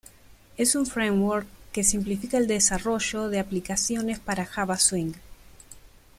Es 0.57 0.73
un 0.75 0.87
Framework 0.87 1.45
que 1.71 1.83
simplifica 1.83 2.37
el 2.39 2.47
desarrollo 2.47 3.29
de 3.29 3.37
aplicaciones 3.39 4.17
para 4.17 4.45
Java 4.47 4.79
Swing. 4.79 5.13